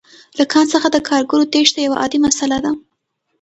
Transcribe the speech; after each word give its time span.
له 0.37 0.43
کان 0.53 0.65
څخه 0.73 0.87
د 0.91 0.97
کارګرو 1.09 1.49
تېښته 1.53 1.79
یوه 1.81 1.99
عادي 2.01 2.19
مسئله 2.25 2.57
ده 2.65 2.71